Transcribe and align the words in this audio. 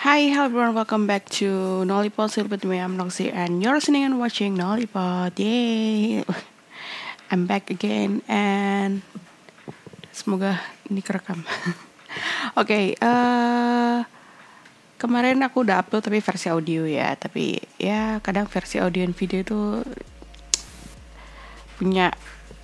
Hi, 0.00 0.32
hello 0.32 0.48
everyone, 0.48 0.72
welcome 0.72 1.04
back 1.04 1.28
to 1.36 1.84
Nollipod 1.84 2.32
Still 2.32 2.48
with 2.48 2.64
me, 2.64 2.80
I'm 2.80 2.96
Noxy 2.96 3.28
and 3.28 3.60
you're 3.60 3.76
listening 3.76 4.08
and 4.08 4.16
watching 4.16 4.56
Nollipod, 4.56 5.36
yay! 5.36 6.24
I'm 7.28 7.44
back 7.44 7.68
again 7.68 8.24
and 8.24 9.04
semoga 10.08 10.56
ini 10.88 11.04
kerekam. 11.04 11.44
Oke, 11.44 11.76
okay, 12.56 12.84
uh, 13.04 14.00
kemarin 14.96 15.44
aku 15.44 15.68
udah 15.68 15.84
upload 15.84 16.08
tapi 16.08 16.24
versi 16.24 16.48
audio 16.48 16.88
ya, 16.88 17.12
tapi 17.20 17.60
ya 17.76 18.24
kadang 18.24 18.48
versi 18.48 18.80
audio 18.80 19.04
dan 19.04 19.12
video 19.12 19.44
itu 19.44 19.60
punya 21.76 22.08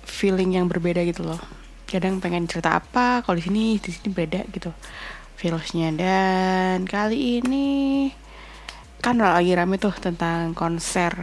feeling 0.09 0.57
yang 0.57 0.65
berbeda 0.65 1.05
gitu 1.05 1.21
loh. 1.21 1.41
Kadang 1.85 2.17
pengen 2.17 2.49
cerita 2.49 2.81
apa, 2.81 3.21
kalau 3.21 3.37
di 3.37 3.45
sini 3.45 3.77
di 3.77 3.93
sini 3.93 4.09
beda 4.09 4.41
gitu 4.49 4.73
virusnya 5.37 5.93
dan 5.93 6.81
kali 6.89 7.37
ini 7.37 8.09
kan 8.97 9.21
lagi 9.21 9.53
rame 9.53 9.77
tuh 9.77 9.93
tentang 9.93 10.57
konser 10.57 11.13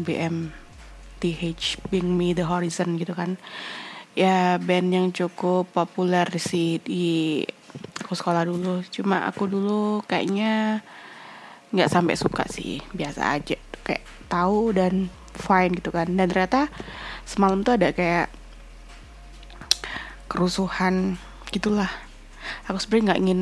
BMTH 0.00 1.84
Bring 1.92 2.16
Me 2.16 2.32
The 2.32 2.48
Horizon 2.48 2.96
gitu 2.96 3.12
kan. 3.12 3.36
Ya 4.16 4.56
band 4.56 4.88
yang 4.88 5.12
cukup 5.12 5.68
populer 5.76 6.24
sih 6.40 6.80
di 6.80 7.44
aku 8.00 8.16
sekolah 8.16 8.48
dulu. 8.48 8.80
Cuma 8.88 9.28
aku 9.28 9.44
dulu 9.44 10.00
kayaknya 10.08 10.80
nggak 11.76 11.92
sampai 11.92 12.16
suka 12.16 12.48
sih. 12.48 12.80
Biasa 12.96 13.36
aja. 13.36 13.60
Kayak 13.84 14.04
tahu 14.32 14.72
dan 14.72 15.12
fine 15.36 15.76
gitu 15.76 15.92
kan. 15.92 16.08
Dan 16.08 16.32
ternyata 16.32 16.72
semalam 17.28 17.60
tuh 17.60 17.76
ada 17.76 17.92
kayak 17.92 18.32
kerusuhan 20.32 21.20
gitulah 21.52 22.05
aku 22.66 22.78
sebenarnya 22.80 23.04
nggak 23.12 23.20
ingin 23.22 23.40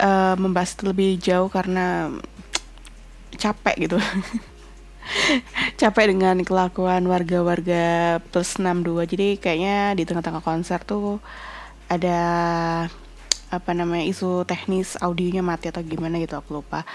uh, 0.00 0.34
membahas 0.40 0.74
itu 0.74 0.82
lebih 0.88 1.10
jauh 1.20 1.48
karena 1.52 2.10
capek 3.36 3.88
gitu. 3.88 3.98
Capek 5.80 6.14
dengan 6.14 6.38
kelakuan 6.46 7.02
warga-warga 7.08 8.20
plus 8.30 8.60
62 8.62 9.10
jadi 9.10 9.28
kayaknya 9.42 9.76
di 9.98 10.06
tengah-tengah 10.06 10.44
konser 10.44 10.78
tuh 10.86 11.18
ada 11.90 12.20
apa 13.50 13.70
namanya 13.74 14.06
isu 14.06 14.46
teknis 14.46 14.94
audionya 15.02 15.42
mati 15.42 15.66
atau 15.66 15.82
gimana 15.82 16.22
gitu 16.22 16.38
aku 16.38 16.62
lupa. 16.62 16.86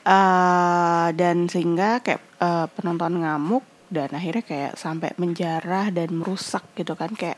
Uh, 0.00 1.12
dan 1.12 1.44
sehingga 1.52 2.00
kayak 2.00 2.24
uh, 2.40 2.64
penonton 2.72 3.20
ngamuk 3.20 3.60
dan 3.92 4.08
akhirnya 4.16 4.40
kayak 4.46 4.72
sampai 4.80 5.12
menjarah 5.20 5.92
dan 5.92 6.08
merusak 6.16 6.64
gitu 6.78 6.96
kan 6.96 7.12
kayak 7.12 7.36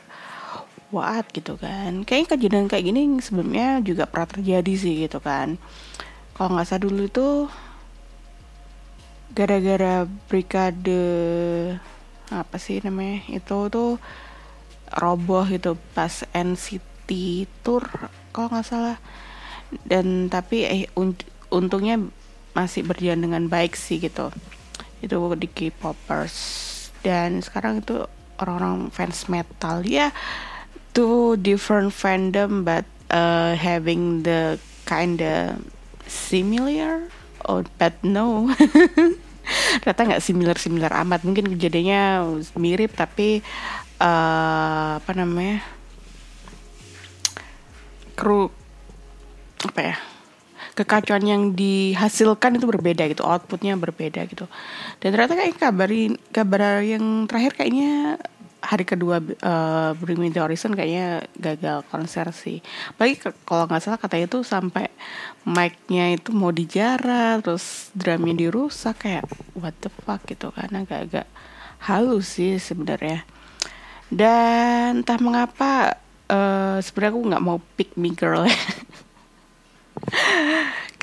what 0.93 1.25
gitu 1.33 1.57
kan. 1.57 2.05
Kayaknya 2.05 2.29
kejadian 2.37 2.67
kayak 2.69 2.85
gini 2.85 3.01
sebelumnya 3.17 3.81
juga 3.81 4.05
pernah 4.05 4.29
terjadi 4.29 4.73
sih 4.77 5.09
gitu 5.09 5.17
kan. 5.17 5.57
Kalau 6.37 6.53
nggak 6.53 6.69
salah 6.69 6.85
dulu 6.85 7.09
itu 7.09 7.49
gara-gara 9.33 10.05
brigade 10.29 11.01
apa 12.29 12.55
sih 12.61 12.77
namanya 12.85 13.25
itu 13.33 13.57
tuh 13.73 13.97
roboh 14.93 15.49
gitu 15.49 15.73
pas 15.97 16.21
NCT 16.37 17.09
tour 17.65 17.81
kalau 18.29 18.53
nggak 18.53 18.65
salah. 18.69 18.97
Dan 19.89 20.29
tapi 20.29 20.69
eh 20.69 20.85
untungnya 21.49 21.97
masih 22.53 22.85
berjalan 22.85 23.25
dengan 23.25 23.43
baik 23.49 23.73
sih 23.73 23.97
gitu. 23.97 24.29
Itu 25.01 25.17
di 25.33 25.49
K-popers. 25.49 26.37
Dan 27.01 27.41
sekarang 27.41 27.81
itu 27.81 28.05
orang-orang 28.37 28.93
fans 28.93 29.25
metal. 29.25 29.81
Ya 29.81 30.13
two 30.93 31.35
different 31.41 31.91
fandom 31.91 32.61
but 32.61 32.85
uh, 33.09 33.57
having 33.57 34.23
the 34.23 34.61
kind 34.85 35.19
of 35.19 35.61
similar? 36.05 37.09
Oh 37.43 37.65
but 37.81 37.97
no. 38.05 38.53
Ternyata 39.83 40.01
nggak 40.07 40.23
similar 40.23 40.55
similar 40.55 40.93
amat. 41.03 41.27
Mungkin 41.27 41.51
kejadiannya 41.51 42.23
mirip 42.55 42.95
tapi 42.95 43.43
uh, 43.99 45.01
apa 45.01 45.11
namanya? 45.17 45.59
Kru 48.15 48.47
apa 49.67 49.81
ya? 49.81 49.97
Kekacauan 50.73 51.21
yang 51.21 51.43
dihasilkan 51.53 52.57
itu 52.57 52.65
berbeda 52.65 53.05
gitu 53.05 53.21
outputnya 53.21 53.77
berbeda 53.77 54.25
gitu. 54.25 54.49
Dan 54.97 55.13
ternyata 55.13 55.37
kayak 55.37 55.59
kabar 55.59 55.89
kabar 56.33 56.81
yang 56.81 57.29
terakhir 57.29 57.53
kayaknya 57.53 58.17
hari 58.63 58.87
kedua 58.87 59.19
uh, 59.19 59.91
Bring 59.99 60.23
Me 60.23 60.31
The 60.31 60.39
Horizon 60.39 60.71
kayaknya 60.71 61.27
gagal 61.35 61.83
konser 61.91 62.31
sih. 62.31 62.63
Bagi 62.95 63.19
kalau 63.43 63.67
nggak 63.67 63.83
salah 63.83 63.99
katanya 63.99 64.31
itu 64.31 64.39
sampai 64.47 64.87
mic-nya 65.43 66.15
itu 66.15 66.31
mau 66.31 66.55
dijarah, 66.55 67.43
terus 67.43 67.91
drumnya 67.91 68.47
dirusak 68.47 69.03
kayak 69.03 69.27
what 69.59 69.75
the 69.83 69.91
fuck 70.07 70.23
gitu 70.23 70.55
kan 70.55 70.71
agak-agak 70.71 71.27
halus 71.83 72.39
sih 72.39 72.55
sebenarnya. 72.55 73.27
Dan 74.07 75.03
entah 75.03 75.19
mengapa 75.19 75.99
uh, 76.31 76.79
sebenarnya 76.79 77.11
aku 77.11 77.21
nggak 77.27 77.43
mau 77.43 77.59
pick 77.75 77.99
me 77.99 78.15
girl 78.15 78.47
ya. 78.47 78.55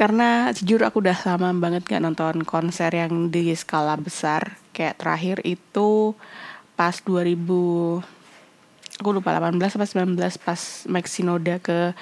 Karena 0.01 0.49
jujur 0.57 0.81
aku 0.81 1.05
udah 1.05 1.19
lama 1.29 1.53
banget 1.61 1.85
gak 1.85 2.01
nonton 2.01 2.41
konser 2.49 2.89
yang 2.89 3.29
di 3.29 3.53
skala 3.53 4.01
besar. 4.01 4.57
Kayak 4.73 4.97
terakhir 4.97 5.37
itu 5.45 6.17
pas 6.81 6.97
2000 6.97 7.37
aku 9.05 9.09
lupa 9.13 9.37
18 9.37 9.61
apa 9.61 9.85
19 9.85 10.17
pas 10.41 10.61
Max 10.89 11.13
Sinoda 11.13 11.61
ke 11.61 11.93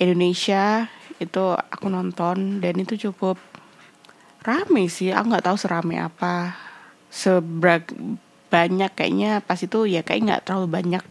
Indonesia 0.00 0.88
itu 1.20 1.44
aku 1.52 1.92
nonton 1.92 2.64
dan 2.64 2.80
itu 2.80 2.96
cukup 2.96 3.36
rame 4.40 4.88
sih. 4.88 5.12
Aku 5.12 5.28
nggak 5.28 5.52
tahu 5.52 5.60
serame 5.60 6.00
apa 6.00 6.56
seberag 7.12 7.92
banyak 8.48 8.88
kayaknya 8.96 9.44
pas 9.44 9.60
itu 9.60 9.84
ya 9.84 10.00
kayak 10.00 10.24
nggak 10.24 10.42
terlalu 10.48 10.68
banyak. 10.80 11.04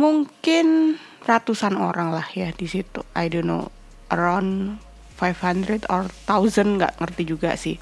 Mungkin 0.00 0.96
ratusan 1.28 1.76
orang 1.76 2.16
lah 2.16 2.24
ya 2.32 2.48
di 2.56 2.64
situ. 2.64 3.04
I 3.12 3.28
don't 3.28 3.44
know 3.44 3.68
around 4.08 4.80
500 5.20 5.84
or 5.92 6.08
1000 6.08 6.80
nggak 6.80 6.96
ngerti 6.96 7.22
juga 7.28 7.60
sih 7.60 7.76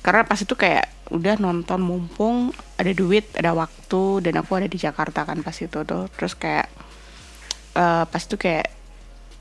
karena 0.00 0.24
pas 0.24 0.40
itu 0.40 0.54
kayak 0.56 0.88
udah 1.10 1.36
nonton 1.42 1.82
mumpung 1.82 2.54
ada 2.78 2.88
duit 2.94 3.26
ada 3.34 3.52
waktu 3.52 4.24
dan 4.24 4.40
aku 4.40 4.56
ada 4.56 4.68
di 4.70 4.78
Jakarta 4.80 5.28
kan 5.28 5.44
pas 5.44 5.56
itu 5.56 5.84
tuh. 5.84 6.08
Terus 6.16 6.32
kayak 6.38 6.68
uh, 7.76 8.04
pas 8.08 8.22
itu 8.22 8.36
kayak 8.40 8.72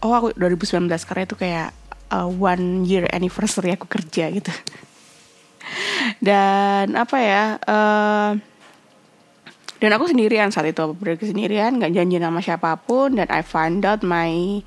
oh 0.04 0.12
aku 0.12 0.36
2019 0.36 0.90
karena 1.08 1.24
itu 1.24 1.36
kayak 1.40 1.70
uh, 2.12 2.28
one 2.28 2.84
year 2.84 3.08
anniversary 3.12 3.72
aku 3.72 3.88
kerja 3.88 4.28
gitu. 4.34 4.52
Dan 6.26 6.98
apa 6.98 7.18
ya 7.22 7.44
uh, 7.62 8.32
dan 9.80 9.96
aku 9.96 10.12
sendirian 10.12 10.52
saat 10.52 10.76
itu. 10.76 10.92
Berarti 10.92 11.32
sendirian 11.32 11.80
nggak 11.80 11.96
janji 11.96 12.20
sama 12.20 12.44
siapa 12.44 12.76
pun 12.84 13.16
dan 13.16 13.32
I 13.32 13.42
find 13.48 13.80
out 13.88 14.04
my 14.04 14.60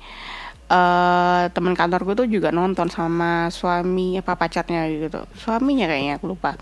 uh, 0.69 1.49
teman 1.51 1.75
kantor 1.75 2.01
gue 2.07 2.15
tuh 2.23 2.27
juga 2.29 2.49
nonton 2.53 2.87
sama 2.87 3.49
suami 3.49 4.19
apa 4.19 4.37
pacarnya 4.37 4.87
gitu. 4.91 5.25
Suaminya 5.35 5.89
kayaknya 5.89 6.21
aku 6.21 6.31
lupa. 6.31 6.55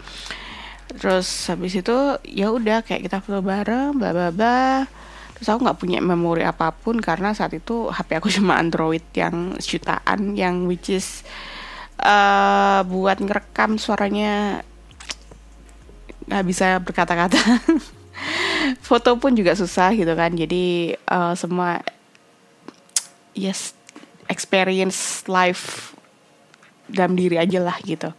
Terus 0.92 1.28
habis 1.48 1.74
itu 1.78 1.98
ya 2.28 2.52
udah 2.52 2.84
kayak 2.84 3.08
kita 3.08 3.18
foto 3.24 3.40
bareng 3.44 3.96
bla 3.96 4.12
bla 4.12 4.30
bla. 4.34 4.86
Terus 5.38 5.48
aku 5.50 5.60
nggak 5.66 5.80
punya 5.80 6.00
memori 6.04 6.46
apa 6.46 6.70
pun 6.70 7.02
karena 7.02 7.34
saat 7.34 7.56
itu 7.56 7.90
HP 7.90 8.22
aku 8.22 8.30
cuma 8.38 8.58
Android 8.60 9.04
yang 9.16 9.56
jutaan 9.60 10.36
yang 10.38 10.68
which 10.68 10.92
is 10.92 11.26
uh, 12.02 12.84
buat 12.86 13.22
ngerekam 13.22 13.80
suaranya 13.80 14.64
nggak 16.28 16.46
bisa 16.48 16.80
berkata-kata. 16.80 17.40
Foto 18.88 19.18
pun 19.18 19.34
juga 19.34 19.58
susah 19.58 19.96
gitu 19.98 20.14
kan. 20.14 20.30
Jadi 20.36 20.94
uh, 21.10 21.34
semua 21.34 21.82
yes 23.34 23.81
experience 24.32 25.28
life 25.28 25.92
dalam 26.92 27.16
diri 27.16 27.40
aja 27.40 27.60
lah 27.60 27.76
gitu. 27.84 28.12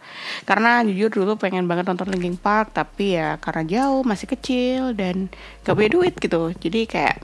Karena 0.45 0.81
jujur 0.85 1.09
dulu 1.09 1.37
pengen 1.37 1.65
banget 1.65 1.89
nonton 1.89 2.09
Linkin 2.09 2.37
Park 2.37 2.73
tapi 2.73 3.17
ya 3.17 3.37
karena 3.41 3.63
jauh 3.65 4.01
masih 4.05 4.29
kecil 4.29 4.93
dan 4.97 5.29
gak 5.65 5.73
punya 5.77 5.89
duit 5.89 6.13
gitu. 6.17 6.53
Jadi 6.53 6.85
kayak 6.85 7.17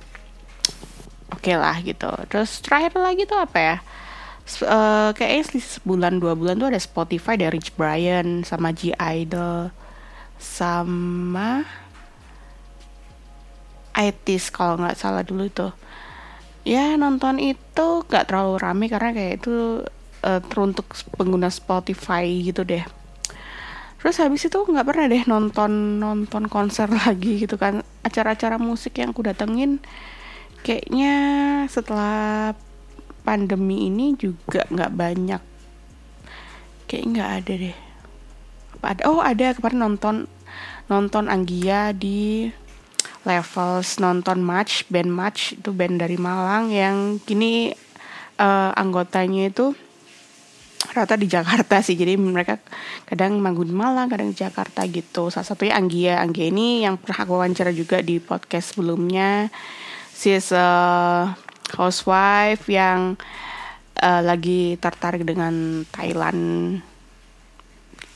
oke 1.33 1.41
okay 1.41 1.55
lah 1.57 1.77
gitu. 1.81 2.09
Terus 2.29 2.61
terakhir 2.61 2.97
lagi 2.97 3.25
tuh 3.25 3.37
apa 3.41 3.59
ya? 3.59 3.77
Uh, 4.65 5.13
kayaknya 5.13 5.61
sebulan 5.61 6.17
dua 6.17 6.33
bulan 6.33 6.57
tuh 6.57 6.73
ada 6.73 6.81
Spotify 6.81 7.37
dari 7.37 7.61
Rich 7.61 7.77
Brian 7.77 8.41
sama 8.41 8.73
G 8.73 8.89
Idol 8.97 9.69
sama 10.41 11.67
ITIS 13.93 14.49
kalau 14.49 14.79
nggak 14.81 14.97
salah 14.97 15.21
dulu 15.21 15.45
itu 15.45 15.69
ya 16.69 16.93
nonton 17.01 17.41
itu 17.41 18.05
gak 18.05 18.29
terlalu 18.29 18.61
rame 18.61 18.85
karena 18.93 19.09
kayak 19.09 19.41
itu 19.41 19.81
uh, 20.21 20.41
teruntuk 20.45 20.93
pengguna 21.17 21.49
Spotify 21.49 22.29
gitu 22.45 22.61
deh. 22.61 22.85
Terus 23.99 24.15
habis 24.21 24.47
itu 24.47 24.55
nggak 24.55 24.87
pernah 24.87 25.11
deh 25.11 25.23
nonton 25.27 25.99
nonton 25.99 26.45
konser 26.45 26.87
lagi 27.01 27.41
gitu 27.41 27.57
kan. 27.57 27.81
Acara-acara 28.05 28.61
musik 28.61 29.01
yang 29.01 29.11
aku 29.11 29.25
datengin 29.25 29.81
kayaknya 30.61 31.13
setelah 31.67 32.53
pandemi 33.25 33.89
ini 33.89 34.13
juga 34.13 34.63
nggak 34.69 34.93
banyak. 34.93 35.41
Kayak 36.85 37.05
nggak 37.09 37.29
ada 37.43 37.53
deh. 37.65 37.77
Apa 38.79 38.85
ada? 38.93 39.01
Oh 39.09 39.19
ada. 39.25 39.57
Kemarin 39.57 39.79
nonton 39.81 40.15
nonton 40.85 41.25
Anggia 41.27 41.91
di 41.97 42.49
Levels 43.27 43.99
nonton 43.99 44.39
match 44.39 44.87
band 44.87 45.11
match 45.11 45.59
itu 45.59 45.75
band 45.75 45.99
dari 45.99 46.15
Malang 46.15 46.71
yang 46.71 47.19
kini 47.19 47.75
uh, 48.39 48.71
anggotanya 48.79 49.51
itu 49.51 49.75
rata 50.95 51.19
di 51.19 51.27
Jakarta 51.27 51.83
sih. 51.83 51.99
Jadi 51.99 52.15
mereka 52.15 52.57
kadang 53.03 53.37
manggung 53.43 53.67
di 53.67 53.75
Malang 53.75 54.07
kadang 54.07 54.31
di 54.31 54.37
Jakarta 54.39 54.87
gitu. 54.87 55.27
Salah 55.27 55.45
satunya 55.45 55.75
Anggia. 55.75 56.23
Anggia 56.23 56.47
ini 56.47 56.87
yang 56.87 56.95
pernah 56.95 57.27
aku 57.27 57.31
wawancara 57.35 57.75
juga 57.75 57.99
di 57.99 58.23
podcast 58.23 58.73
sebelumnya. 58.73 59.51
She 60.15 60.35
is 60.35 60.51
a 60.55 60.67
housewife 61.75 62.67
yang 62.71 63.19
uh, 63.99 64.21
lagi 64.23 64.79
tertarik 64.79 65.27
dengan 65.27 65.83
Thailand 65.91 66.41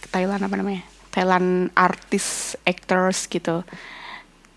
Thailand 0.09 0.41
apa 0.47 0.55
namanya? 0.55 0.83
Thailand 1.13 1.69
artis 1.77 2.57
actors 2.65 3.29
gitu 3.29 3.61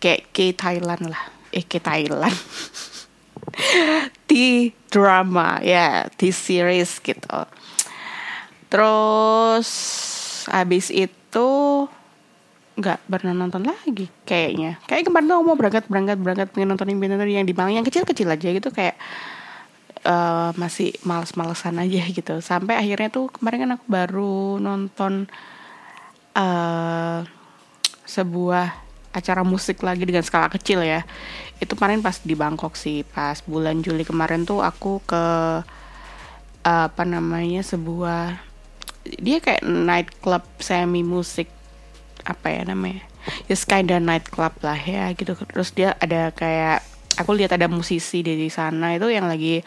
kayak 0.03 0.33
K 0.33 0.53
Thailand 0.53 1.13
lah. 1.13 1.23
Eh 1.53 1.65
K 1.65 1.81
Thailand. 1.81 2.37
T 4.29 4.33
drama 4.93 5.63
ya 5.63 6.09
T 6.13 6.29
series 6.31 7.01
gitu. 7.01 7.39
Terus 8.69 9.69
habis 10.51 10.91
itu 10.93 11.49
nggak 12.77 13.09
pernah 13.09 13.33
nonton 13.33 13.65
lagi 13.65 14.13
kayaknya. 14.29 14.77
Kayak 14.85 15.09
kemarin 15.09 15.33
tuh 15.33 15.41
mau 15.41 15.57
berangkat 15.57 15.85
berangkat 15.89 16.19
berangkat 16.21 16.49
pengen 16.53 16.77
nonton 16.77 16.93
yang 16.93 17.01
yang 17.25 17.47
di 17.49 17.57
Malang 17.57 17.81
yang 17.81 17.87
kecil 17.89 18.05
kecil 18.05 18.29
aja 18.29 18.53
gitu 18.53 18.69
kayak 18.69 19.01
uh, 20.05 20.53
masih 20.61 20.93
males-malesan 21.03 21.81
aja 21.81 22.03
gitu. 22.19 22.45
Sampai 22.45 22.77
akhirnya 22.77 23.09
tuh 23.09 23.33
kemarin 23.33 23.65
kan 23.65 23.73
aku 23.81 23.87
baru 23.89 24.61
nonton 24.61 25.25
uh, 26.37 27.25
sebuah 28.05 28.86
acara 29.17 29.41
musik 29.41 29.81
lagi 29.81 30.05
dengan 30.05 30.21
skala 30.21 30.53
kecil 30.53 30.85
ya. 30.85 31.09
Itu 31.57 31.73
kemarin 31.73 32.05
pas 32.05 32.21
di 32.21 32.37
Bangkok 32.37 32.77
sih 32.77 33.01
pas 33.09 33.41
bulan 33.49 33.81
Juli 33.81 34.05
kemarin 34.05 34.45
tuh 34.45 34.61
aku 34.61 35.01
ke 35.09 35.25
apa 36.67 37.03
namanya 37.07 37.63
sebuah 37.65 38.43
dia 39.23 39.39
kayak 39.39 39.63
night 39.63 40.11
club 40.19 40.43
semi 40.59 41.07
musik 41.07 41.47
apa 42.27 42.51
ya 42.51 42.67
namanya 42.67 43.07
ya 43.47 43.55
kinda 43.55 44.03
night 44.03 44.27
club 44.29 44.53
lah 44.61 44.77
ya 44.77 45.09
gitu. 45.17 45.33
Terus 45.33 45.71
dia 45.73 45.95
ada 45.97 46.35
kayak 46.35 46.83
aku 47.17 47.33
lihat 47.33 47.57
ada 47.57 47.71
musisi 47.71 48.21
di 48.21 48.51
sana 48.53 48.99
itu 48.99 49.09
yang 49.09 49.31
lagi 49.31 49.65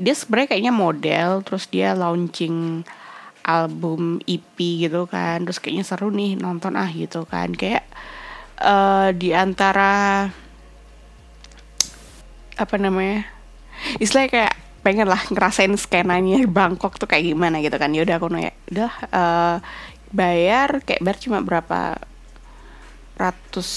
dia 0.00 0.14
sebenarnya 0.16 0.56
kayaknya 0.56 0.72
model 0.72 1.44
terus 1.44 1.68
dia 1.68 1.92
launching 1.92 2.82
album 3.44 4.20
EP 4.24 4.56
gitu 4.56 5.04
kan. 5.08 5.44
Terus 5.44 5.60
kayaknya 5.60 5.84
seru 5.84 6.08
nih 6.08 6.40
nonton 6.40 6.76
ah 6.76 6.88
gitu 6.88 7.28
kan. 7.28 7.52
Kayak 7.52 7.84
uh, 8.60 9.08
di 9.16 9.32
antara 9.32 10.28
apa 12.60 12.76
namanya 12.76 13.24
istilahnya 13.96 14.28
kayak 14.28 14.54
pengen 14.84 15.08
lah 15.08 15.20
ngerasain 15.32 15.72
skenanya 15.76 16.44
Bangkok 16.48 17.00
tuh 17.00 17.08
kayak 17.08 17.32
gimana 17.32 17.60
gitu 17.64 17.76
kan. 17.76 17.92
Yaudah 17.92 18.16
aku 18.20 18.28
nanya 18.28 18.52
udah 18.68 18.92
uh, 19.12 19.56
bayar 20.12 20.84
kayak 20.84 21.00
bayar 21.04 21.18
cuma 21.20 21.38
berapa 21.40 22.00
ratus 23.16 23.70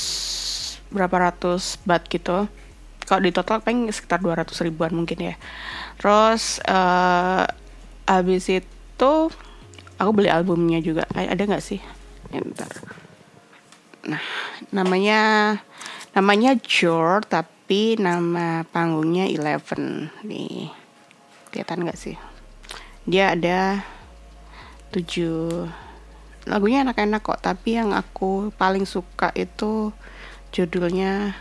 berapa 0.91 1.31
ratus 1.31 1.80
bat 1.83 2.03
gitu. 2.07 2.47
Kalau 3.03 3.19
di 3.19 3.35
total 3.35 3.59
pengen 3.59 3.91
sekitar 3.91 4.24
200 4.24 4.47
ribuan 4.63 4.95
mungkin 4.95 5.19
ya. 5.19 5.35
Terus 6.00 6.63
uh, 6.63 7.44
abis 8.07 8.47
itu 8.47 9.13
aku 10.00 10.12
beli 10.15 10.31
albumnya 10.31 10.80
juga. 10.80 11.03
Ada 11.12 11.44
nggak 11.44 11.63
sih? 11.63 11.83
Ya, 12.31 12.39
ntar 12.39 13.03
Nah, 14.04 14.24
namanya 14.76 15.20
namanya 16.12 16.60
Jor 16.60 17.24
tapi 17.24 17.96
nama 17.96 18.68
panggungnya 18.68 19.32
Eleven 19.32 20.12
nih. 20.28 20.70
Kelihatan 21.50 21.88
nggak 21.88 22.00
sih? 22.00 22.16
Dia 23.08 23.36
ada 23.36 23.84
tujuh 24.94 25.68
lagunya 26.44 26.84
enak-enak 26.84 27.24
kok 27.24 27.40
tapi 27.40 27.80
yang 27.80 27.96
aku 27.96 28.52
paling 28.60 28.84
suka 28.84 29.32
itu 29.34 29.96
judulnya 30.52 31.40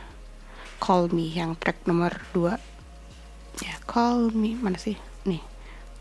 Call 0.79 1.11
Me 1.11 1.27
yang 1.27 1.59
track 1.59 1.83
nomor 1.85 2.23
2 2.33 2.55
ya 3.67 3.75
Call 3.85 4.31
Me 4.31 4.55
mana 4.55 4.79
sih 4.79 4.95
nih 5.27 5.43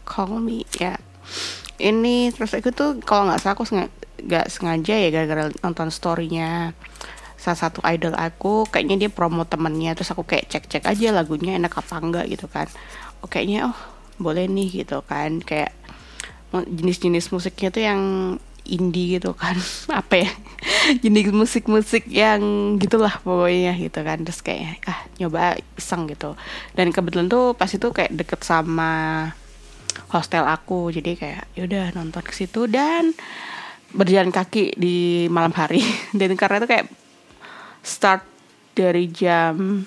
Call 0.05 0.37
Me 0.37 0.63
ya 0.77 1.01
ini 1.81 2.29
terus 2.29 2.53
aku 2.53 2.69
tuh 2.69 3.01
kalau 3.01 3.25
nggak 3.25 3.41
salah 3.41 3.57
aku 3.57 3.65
gak 4.27 4.51
sengaja 4.51 4.95
ya 4.97 5.09
gara-gara 5.09 5.49
nonton 5.63 5.89
storynya 5.89 6.75
salah 7.41 7.57
satu 7.57 7.81
idol 7.89 8.13
aku 8.13 8.69
kayaknya 8.69 9.07
dia 9.07 9.09
promo 9.09 9.49
temennya 9.49 9.97
terus 9.97 10.13
aku 10.13 10.21
kayak 10.21 10.45
cek-cek 10.45 10.85
aja 10.85 11.09
lagunya 11.09 11.57
enak 11.57 11.73
apa 11.73 11.97
enggak 11.97 12.25
gitu 12.29 12.45
kan. 12.45 12.69
Oh 13.25 13.29
kayaknya 13.29 13.73
oh 13.73 13.77
boleh 14.21 14.45
nih 14.45 14.85
gitu 14.85 15.01
kan 15.01 15.41
kayak 15.41 15.73
jenis-jenis 16.53 17.33
musiknya 17.33 17.73
tuh 17.73 17.81
yang 17.81 18.01
indie 18.69 19.17
gitu 19.17 19.33
kan. 19.33 19.57
Apa 20.05 20.21
ya 20.21 20.31
jenis 21.01 21.33
musik-musik 21.33 22.05
yang 22.11 22.41
gitulah 22.77 23.17
pokoknya 23.25 23.73
gitu 23.79 23.99
kan 24.05 24.21
terus 24.21 24.45
kayak 24.45 24.77
ah 24.85 25.01
nyoba 25.17 25.57
iseng 25.73 26.05
gitu. 26.13 26.37
Dan 26.77 26.93
kebetulan 26.93 27.25
tuh 27.25 27.57
pas 27.57 27.69
itu 27.73 27.89
kayak 27.89 28.13
deket 28.13 28.45
sama 28.45 29.33
hostel 30.13 30.45
aku 30.45 30.91
jadi 30.93 31.17
kayak 31.17 31.43
yaudah 31.57 31.89
nonton 31.97 32.21
ke 32.21 32.33
situ. 32.37 32.69
Dan 32.69 33.17
berjalan 33.91 34.31
kaki 34.31 34.75
di 34.79 35.27
malam 35.27 35.51
hari. 35.55 35.83
Dan 36.17 36.35
karena 36.39 36.63
itu 36.63 36.67
kayak 36.67 36.87
start 37.81 38.23
dari 38.71 39.09
jam 39.11 39.83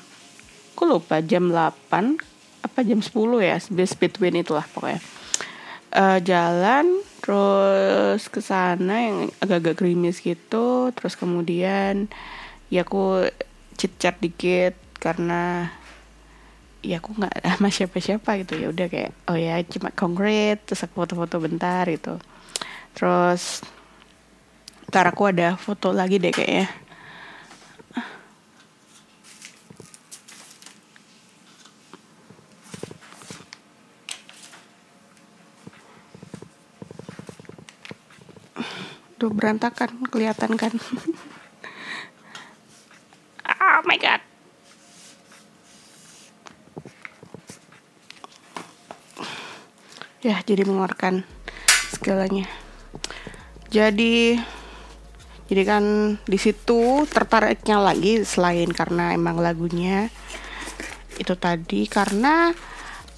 aku 0.75 0.83
lupa 0.91 1.23
jam 1.23 1.49
8 1.49 2.67
apa 2.67 2.79
jam 2.83 2.99
10 2.99 3.15
ya 3.39 3.57
between 3.97 4.43
itulah 4.43 4.67
pokoknya. 4.67 5.01
Uh, 5.95 6.19
jalan 6.27 6.91
terus 7.23 8.27
ke 8.27 8.43
sana 8.43 9.07
yang 9.07 9.31
agak-agak 9.39 9.79
gerimis 9.79 10.19
gitu 10.19 10.91
terus 10.91 11.15
kemudian 11.15 12.11
ya 12.67 12.83
aku 12.83 13.31
chit 13.79 13.95
chat 14.03 14.19
dikit 14.19 14.75
karena 14.99 15.71
ya 16.83 16.99
aku 16.99 17.15
nggak 17.15 17.35
sama 17.55 17.69
siapa-siapa 17.71 18.31
gitu. 18.43 18.53
Ya 18.59 18.67
udah 18.75 18.87
kayak 18.91 19.13
oh 19.31 19.39
ya 19.39 19.63
cuma 19.71 19.95
konkret 19.95 20.67
terus 20.67 20.83
aku 20.83 21.07
foto-foto 21.07 21.39
bentar 21.39 21.87
gitu. 21.87 22.19
Terus 22.99 23.63
Ntar 24.95 25.11
aku 25.11 25.27
ada 25.27 25.59
foto 25.59 25.91
lagi 25.91 26.23
deh 26.23 26.31
kayaknya. 26.31 26.71
Tuh 39.19 39.35
berantakan 39.35 40.07
kelihatan 40.15 40.55
kan. 40.55 40.71
oh 43.51 43.83
my 43.83 43.99
god. 43.99 44.23
Ya, 50.23 50.39
jadi 50.47 50.63
mengeluarkan 50.63 51.27
segalanya. 51.91 52.47
Jadi 53.75 54.39
jadi 55.45 55.63
kan 55.69 55.85
di 56.25 56.39
situ 56.41 57.05
tertariknya 57.05 57.77
lagi 57.77 58.25
selain 58.25 58.73
karena 58.73 59.13
emang 59.13 59.37
lagunya 59.37 60.09
itu 61.21 61.37
tadi. 61.37 61.85
Karena 61.85 62.49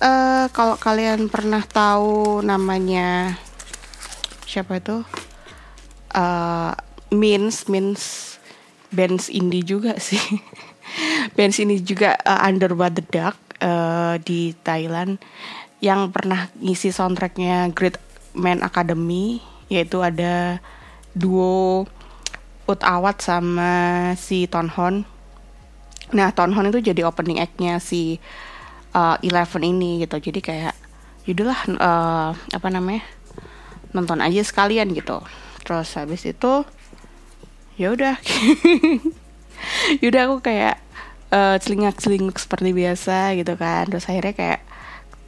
uh, 0.03 0.47
kalau 0.51 0.75
kalian 0.75 1.31
pernah 1.31 1.63
tahu 1.63 2.43
namanya 2.43 3.39
siapa 4.43 4.83
itu? 4.83 5.07
Uh, 6.17 6.75
Mins 7.15 7.71
Mins 7.71 8.35
bands 8.91 9.31
indie 9.31 9.63
juga 9.63 9.99
sih. 10.03 10.21
Bands 11.37 11.59
ini 11.61 11.83
juga 11.83 12.17
uh, 12.25 12.47
Under 12.47 12.73
the 12.73 13.05
Duck 13.05 13.37
uh, 13.61 14.17
di 14.23 14.57
Thailand. 14.65 15.21
Yang 15.79 16.11
pernah 16.11 16.49
ngisi 16.59 16.91
soundtracknya 16.91 17.71
Great 17.71 18.01
Man 18.33 18.65
Academy 18.65 19.45
yaitu 19.67 19.99
ada 20.01 20.63
duo 21.13 21.91
Ut 22.67 22.83
Awat 22.83 23.23
sama 23.23 23.73
si 24.19 24.51
Tonhon. 24.51 25.07
Nah 26.11 26.29
Tonhon 26.35 26.71
itu 26.75 26.91
jadi 26.91 27.07
opening 27.07 27.39
act-nya 27.39 27.79
si 27.79 28.19
uh, 28.95 29.17
Eleven 29.23 29.63
ini 29.63 30.03
gitu. 30.03 30.19
Jadi 30.19 30.41
kayak 30.43 30.75
yaudahlah 31.27 31.61
uh, 31.79 32.31
apa 32.35 32.69
namanya 32.71 33.07
nonton 33.95 34.19
aja 34.19 34.43
sekalian 34.43 34.91
gitu. 34.95 35.23
Terus 35.63 35.95
habis 35.95 36.23
itu 36.27 36.67
ya 37.79 37.93
udah, 37.93 38.19
yaudah 40.03 40.23
aku 40.31 40.37
kayak 40.43 40.83
uh, 41.31 41.59
celingak 41.63 41.99
celinguk 42.03 42.39
seperti 42.39 42.75
biasa 42.75 43.39
gitu 43.39 43.55
kan. 43.55 43.87
Terus 43.87 44.11
akhirnya 44.11 44.35
kayak 44.35 44.61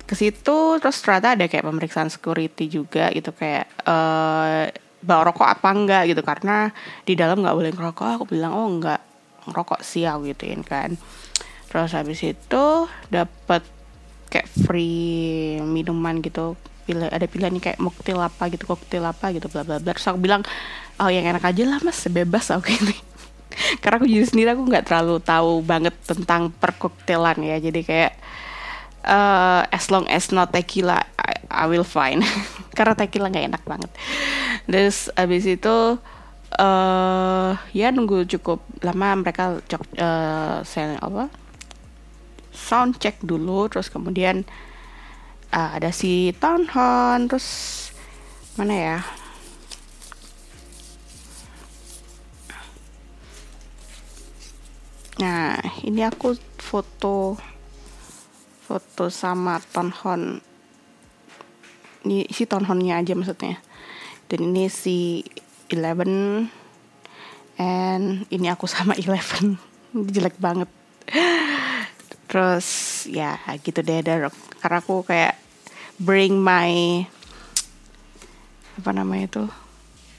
ke 0.09 0.16
situ 0.16 0.80
terus 0.80 1.04
ternyata 1.04 1.37
ada 1.37 1.45
kayak 1.52 1.68
pemeriksaan 1.68 2.09
security 2.09 2.64
juga 2.73 3.12
gitu 3.12 3.28
kayak 3.37 3.68
uh, 3.85 4.73
rokok 5.04 5.46
apa 5.46 5.68
enggak 5.74 6.02
gitu. 6.10 6.22
Karena 6.24 6.70
di 7.04 7.14
dalam 7.14 7.42
nggak 7.42 7.56
boleh 7.56 7.72
ngerokok. 7.74 8.08
Aku 8.18 8.24
bilang 8.26 8.54
oh 8.54 8.66
enggak 8.66 9.00
ngerokok 9.48 9.80
sih 9.84 10.04
aku 10.04 10.32
gituin 10.34 10.62
kan. 10.62 10.96
Terus 11.68 11.92
habis 11.92 12.20
itu 12.24 12.64
dapat 13.12 13.62
kayak 14.32 14.48
free 14.66 15.60
minuman 15.62 16.20
gitu. 16.24 16.58
Pilih 16.88 17.12
ada 17.12 17.28
pilihan 17.28 17.52
kayak 17.60 17.76
mocktail 17.84 18.16
apa 18.16 18.48
gitu 18.48 18.64
koktail 18.64 19.04
apa 19.04 19.30
gitu 19.36 19.46
bla 19.52 19.62
bla 19.62 19.76
bla. 19.76 19.92
Terus 19.92 20.08
aku 20.08 20.18
bilang 20.18 20.42
oh 20.98 21.10
yang 21.12 21.28
enak 21.28 21.44
aja 21.44 21.62
lah 21.68 21.80
mas. 21.84 22.00
Bebas 22.08 22.48
aku 22.54 22.72
ini 22.72 23.08
karena 23.82 23.98
aku 23.98 24.06
jadi 24.06 24.26
sendiri 24.26 24.48
aku 24.54 24.62
nggak 24.70 24.86
terlalu 24.86 25.18
tahu 25.18 25.52
banget 25.66 25.94
tentang 26.06 26.52
perkoktailan 26.54 27.42
ya. 27.42 27.56
Jadi 27.58 27.80
kayak 27.84 28.12
uh, 29.04 29.62
as 29.68 29.90
long 29.90 30.06
as 30.08 30.30
not 30.30 30.54
tequila 30.54 31.02
I, 31.50 31.64
will 31.66 31.84
fine. 31.84 32.24
Karena 32.76 32.94
tequila 32.94 33.32
nggak 33.32 33.46
enak 33.52 33.62
banget. 33.64 33.90
Terus 34.68 35.08
abis 35.16 35.44
itu 35.48 35.98
uh, 36.56 37.50
ya 37.72 37.88
nunggu 37.92 38.24
cukup 38.28 38.64
lama 38.84 39.24
mereka 39.24 39.60
cok 39.68 39.82
uh, 40.00 40.60
apa 41.04 41.24
sound 42.52 42.98
check 42.98 43.20
dulu 43.22 43.70
terus 43.70 43.88
kemudian 43.92 44.44
uh, 45.52 45.76
ada 45.76 45.92
si 45.92 46.32
Tonhon 46.36 47.28
terus 47.28 47.48
mana 48.58 48.74
ya? 48.74 48.98
Nah, 55.18 55.58
ini 55.82 56.06
aku 56.06 56.38
foto 56.62 57.34
foto 58.62 59.10
sama 59.10 59.58
Tonhon. 59.74 60.47
Ini 62.08 62.24
si 62.32 62.48
Tonhonnya 62.48 63.04
aja 63.04 63.12
maksudnya. 63.12 63.60
Dan 64.32 64.48
ini 64.48 64.72
si 64.72 65.20
Eleven. 65.68 66.48
And 67.60 68.24
ini 68.32 68.48
aku 68.48 68.64
sama 68.64 68.96
Eleven. 68.96 69.60
jelek 70.16 70.40
banget. 70.40 70.72
Terus 72.32 72.68
ya 73.12 73.36
gitu 73.60 73.84
deh, 73.84 74.00
karena 74.60 74.78
aku 74.80 75.04
kayak 75.04 75.36
bring 76.00 76.40
my 76.40 77.04
apa 78.78 78.90
namanya 78.94 79.24
itu? 79.28 79.44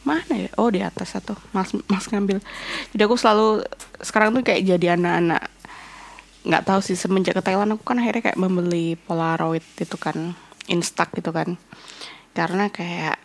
Mana 0.04 0.34
ya? 0.36 0.50
Oh 0.60 0.68
di 0.70 0.84
atas 0.84 1.16
satu. 1.16 1.34
Mas 1.56 1.72
mas 1.88 2.06
ngambil. 2.12 2.44
Jadi 2.92 3.02
aku 3.02 3.16
selalu 3.16 3.64
sekarang 4.04 4.36
tuh 4.36 4.44
kayak 4.44 4.68
jadi 4.68 5.00
anak-anak. 5.00 5.48
Nggak 6.44 6.66
tahu 6.66 6.80
sih 6.86 6.98
semenjak 7.00 7.40
ke 7.40 7.44
Thailand 7.44 7.74
aku 7.74 7.84
kan 7.84 7.98
akhirnya 7.98 8.32
kayak 8.32 8.40
membeli 8.40 9.00
Polaroid 9.00 9.64
itu 9.80 9.98
kan 10.00 10.36
instak 10.70 11.12
gitu 11.18 11.34
kan. 11.34 11.58
Karena 12.38 12.70
kayak 12.70 13.18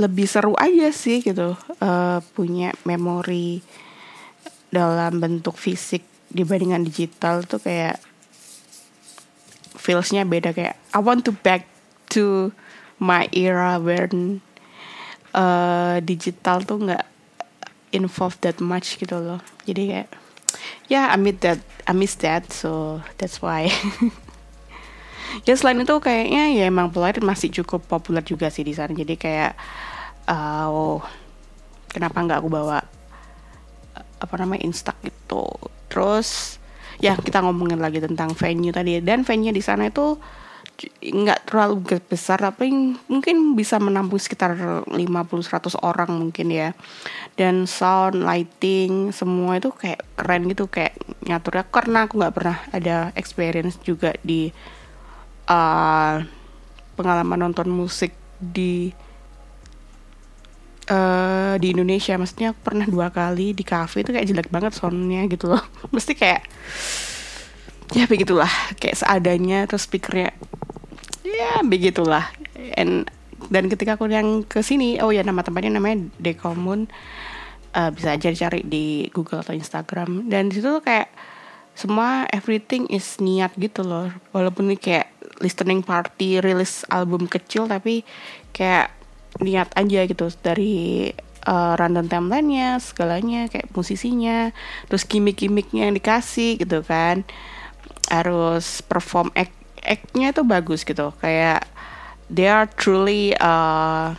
lebih 0.00 0.24
seru 0.24 0.56
aja 0.56 0.88
sih 0.96 1.20
gitu 1.20 1.52
uh, 1.84 2.18
punya 2.32 2.72
memori 2.88 3.60
dalam 4.72 5.20
bentuk 5.20 5.60
fisik 5.60 6.00
dibandingkan 6.32 6.88
digital 6.88 7.44
tuh 7.44 7.60
kayak 7.60 8.00
feelsnya 9.76 10.24
beda 10.24 10.56
kayak 10.56 10.80
I 10.96 11.04
want 11.04 11.28
to 11.28 11.36
back 11.36 11.68
to 12.16 12.56
my 12.96 13.28
era 13.36 13.76
when 13.76 14.40
uh, 15.36 16.00
digital 16.00 16.64
tuh 16.64 16.80
nggak 16.80 17.04
involved 17.90 18.40
that 18.46 18.62
much 18.62 18.96
gitu 18.96 19.18
loh. 19.18 19.42
Jadi 19.66 19.82
kayak 19.90 20.08
ya 20.86 21.04
yeah, 21.04 21.06
I 21.12 21.18
miss 21.18 21.42
that 21.42 21.60
I 21.84 21.92
miss 21.92 22.14
that 22.22 22.48
so 22.54 23.02
that's 23.18 23.42
why 23.42 23.68
ya 25.46 25.54
selain 25.54 25.82
itu 25.82 25.96
kayaknya 26.02 26.52
ya 26.54 26.64
emang 26.68 26.90
Polaroid 26.90 27.22
masih 27.22 27.50
cukup 27.62 27.86
populer 27.86 28.22
juga 28.24 28.50
sih 28.50 28.66
di 28.66 28.74
sana. 28.74 28.92
Jadi 28.92 29.14
kayak 29.16 29.52
uh, 30.30 30.66
oh, 30.70 31.00
kenapa 31.90 32.22
nggak 32.22 32.38
aku 32.40 32.50
bawa 32.50 32.78
apa 34.20 34.34
namanya 34.36 34.62
instak 34.68 34.96
gitu. 35.02 35.48
Terus 35.88 36.60
ya 37.00 37.16
kita 37.16 37.40
ngomongin 37.40 37.80
lagi 37.80 37.98
tentang 37.98 38.36
venue 38.36 38.70
tadi. 38.70 39.00
Dan 39.00 39.24
venue 39.24 39.50
di 39.50 39.64
sana 39.64 39.88
itu 39.88 40.20
nggak 41.00 41.44
terlalu 41.44 42.00
besar 42.08 42.40
tapi 42.40 42.72
mungkin 43.04 43.52
bisa 43.52 43.76
menampung 43.76 44.16
sekitar 44.16 44.56
50-100 44.88 45.76
orang 45.80 46.10
mungkin 46.12 46.52
ya. 46.52 46.76
Dan 47.34 47.64
sound 47.64 48.20
lighting 48.20 49.10
semua 49.16 49.56
itu 49.56 49.72
kayak 49.72 50.04
keren 50.14 50.46
gitu. 50.52 50.68
Kayak 50.68 51.00
ngaturnya. 51.24 51.64
Karena 51.72 51.98
aku 52.04 52.20
nggak 52.20 52.34
pernah 52.36 52.58
ada 52.70 52.96
experience 53.16 53.80
juga 53.80 54.12
di 54.20 54.52
uh, 55.48 56.24
pengalaman 56.98 57.48
nonton 57.48 57.68
musik 57.72 58.12
di 58.40 58.92
uh, 60.90 61.54
di 61.56 61.72
Indonesia. 61.72 62.18
Maksudnya 62.18 62.52
aku 62.52 62.60
pernah 62.66 62.86
dua 62.88 63.08
kali 63.14 63.54
di 63.54 63.64
cafe 63.64 64.02
itu 64.02 64.10
kayak 64.10 64.26
jelek 64.28 64.48
banget 64.52 64.72
soundnya 64.74 65.24
gitu 65.30 65.52
loh. 65.54 65.62
Mesti 65.94 66.12
kayak 66.18 66.42
ya 67.94 68.04
begitulah. 68.10 68.50
Kayak 68.76 69.00
seadanya 69.00 69.64
terus 69.70 69.86
speakernya 69.86 70.34
ya 71.24 71.62
begitulah. 71.64 72.26
And 72.76 73.08
dan 73.48 73.72
ketika 73.72 73.96
aku 73.96 74.10
yang 74.10 74.44
ke 74.44 74.60
sini 74.60 75.00
oh 75.00 75.10
ya 75.14 75.24
nama 75.24 75.40
tempatnya 75.40 75.80
namanya 75.80 76.12
Dekomun 76.20 76.92
uh, 77.72 77.90
bisa 77.90 78.14
aja 78.14 78.30
cari 78.30 78.60
di 78.66 79.08
Google 79.14 79.40
atau 79.40 79.54
Instagram. 79.54 80.28
Dan 80.28 80.50
di 80.50 80.60
situ 80.60 80.68
tuh 80.68 80.84
kayak 80.84 81.08
semua 81.80 82.28
everything 82.28 82.84
is 82.92 83.16
niat 83.16 83.56
gitu 83.56 83.80
loh. 83.80 84.12
Walaupun 84.36 84.68
ini 84.68 84.76
kayak 84.76 85.08
listening 85.40 85.80
party 85.80 86.44
rilis 86.44 86.84
album 86.92 87.24
kecil 87.24 87.64
tapi 87.64 88.04
kayak 88.52 88.92
niat 89.40 89.72
aja 89.72 90.04
gitu. 90.04 90.28
Dari 90.44 91.08
uh, 91.48 91.72
random 91.80 92.04
timelinenya 92.04 92.76
segalanya 92.84 93.48
kayak 93.48 93.72
musisinya 93.72 94.52
terus 94.92 95.08
gimmick-gimmicknya 95.08 95.88
yang 95.88 95.96
dikasih 95.96 96.60
gitu 96.60 96.84
kan. 96.84 97.24
Harus 98.12 98.84
perform 98.84 99.32
act 99.32 99.56
actnya 99.80 100.36
tuh 100.36 100.44
bagus 100.44 100.84
gitu. 100.84 101.16
Kayak 101.24 101.64
they 102.28 102.44
are 102.44 102.68
truly 102.68 103.32
uh, 103.40 104.12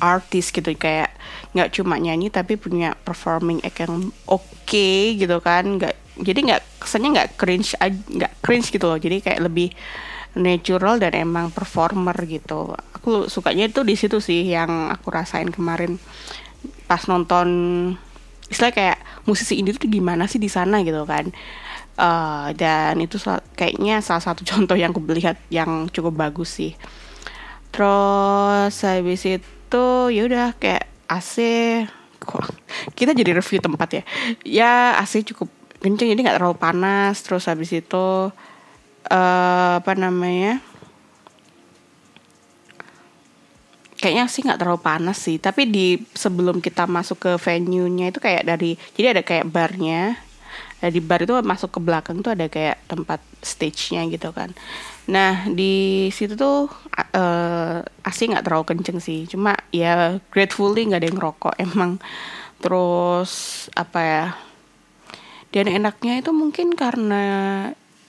artist 0.00 0.56
gitu. 0.56 0.72
Kayak 0.80 1.12
nggak 1.52 1.76
cuma 1.76 2.00
nyanyi 2.00 2.32
tapi 2.32 2.56
punya 2.56 2.96
performing 3.04 3.60
act 3.60 3.84
yang 3.84 4.08
oke 4.24 4.40
okay, 4.64 5.12
gitu 5.20 5.36
kan. 5.44 5.68
Nggak 5.76 6.00
jadi 6.20 6.38
nggak 6.44 6.62
kesannya 6.82 7.08
nggak 7.16 7.30
cringe 7.40 7.72
nggak 8.08 8.32
cringe 8.44 8.68
gitu 8.68 8.84
loh. 8.84 8.98
Jadi 9.00 9.24
kayak 9.24 9.40
lebih 9.40 9.72
natural 10.36 10.96
dan 10.96 11.12
emang 11.16 11.52
performer 11.52 12.16
gitu. 12.24 12.72
Aku 12.96 13.28
sukanya 13.28 13.68
itu 13.68 13.84
di 13.84 13.94
situ 13.96 14.20
sih 14.20 14.48
yang 14.48 14.88
aku 14.88 15.12
rasain 15.12 15.52
kemarin 15.52 16.00
pas 16.88 17.04
nonton 17.08 17.48
istilah 18.48 18.72
kayak 18.72 18.98
musisi 19.24 19.56
indie 19.56 19.72
tuh 19.72 19.88
gimana 19.88 20.28
sih 20.28 20.40
di 20.40 20.48
sana 20.48 20.80
gitu 20.84 21.04
kan. 21.04 21.28
Uh, 21.92 22.48
dan 22.56 22.96
itu 23.04 23.20
kayaknya 23.52 24.00
salah 24.00 24.24
satu 24.24 24.44
contoh 24.50 24.76
yang 24.76 24.96
aku 24.96 25.04
lihat 25.12 25.36
yang 25.52 25.88
cukup 25.92 26.16
bagus 26.16 26.52
sih. 26.56 26.72
Terus 27.72 28.76
habis 28.84 29.24
itu 29.24 29.84
ya 30.12 30.22
udah 30.28 30.52
kayak 30.60 30.84
AC 31.08 31.36
kok 32.22 32.44
kita 32.94 33.12
jadi 33.12 33.36
review 33.36 33.60
tempat 33.60 33.88
ya? 33.92 34.02
Ya 34.44 34.72
AC 35.00 35.24
cukup 35.26 35.48
kenceng 35.82 36.14
jadi 36.14 36.20
nggak 36.22 36.38
terlalu 36.38 36.56
panas 36.56 37.20
terus 37.20 37.50
habis 37.50 37.74
itu 37.74 38.30
uh, 39.10 39.72
apa 39.82 39.92
namanya 39.98 40.62
kayaknya 43.98 44.30
sih 44.30 44.42
nggak 44.46 44.58
terlalu 44.62 44.80
panas 44.80 45.18
sih 45.18 45.42
tapi 45.42 45.66
di 45.66 45.98
sebelum 46.14 46.62
kita 46.62 46.86
masuk 46.86 47.18
ke 47.18 47.32
venue-nya 47.38 48.14
itu 48.14 48.18
kayak 48.22 48.46
dari 48.46 48.78
jadi 48.94 49.18
ada 49.18 49.22
kayak 49.26 49.50
barnya 49.50 50.16
Nah, 50.82 50.90
di 50.90 50.98
bar 50.98 51.22
itu 51.22 51.30
masuk 51.46 51.78
ke 51.78 51.80
belakang 51.80 52.26
tuh 52.26 52.34
ada 52.34 52.50
kayak 52.50 52.82
tempat 52.90 53.22
stage-nya 53.38 54.02
gitu 54.10 54.34
kan. 54.34 54.50
Nah 55.06 55.46
di 55.46 56.10
situ 56.10 56.34
tuh 56.34 56.66
uh, 57.14 57.78
asli 58.02 58.34
nggak 58.34 58.42
terlalu 58.42 58.64
kenceng 58.66 58.98
sih, 58.98 59.30
cuma 59.30 59.54
ya 59.70 60.18
gratefully 60.34 60.90
nggak 60.90 61.00
ada 61.02 61.08
yang 61.08 61.18
ngerokok 61.22 61.54
emang. 61.70 62.02
Terus 62.58 63.32
apa 63.78 64.00
ya? 64.02 64.26
Dan 65.52 65.68
enaknya 65.68 66.24
itu 66.24 66.32
mungkin 66.32 66.72
karena 66.72 67.22